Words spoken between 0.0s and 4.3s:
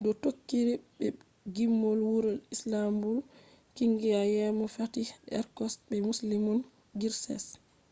do tokkiri be gimol wuro istanbul kungiya